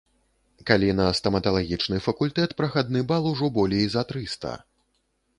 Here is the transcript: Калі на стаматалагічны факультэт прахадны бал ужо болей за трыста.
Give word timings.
Калі 0.67 0.87
на 0.99 1.03
стаматалагічны 1.17 1.99
факультэт 2.05 2.55
прахадны 2.61 3.03
бал 3.11 3.27
ужо 3.33 3.49
болей 3.57 3.85
за 3.97 4.03
трыста. 4.13 4.55